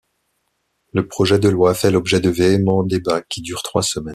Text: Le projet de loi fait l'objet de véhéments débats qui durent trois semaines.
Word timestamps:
Le 0.93 1.07
projet 1.07 1.37
de 1.37 1.47
loi 1.47 1.75
fait 1.75 1.91
l'objet 1.91 2.19
de 2.19 2.31
véhéments 2.31 2.81
débats 2.83 3.21
qui 3.21 3.43
durent 3.43 3.61
trois 3.61 3.83
semaines. 3.83 4.09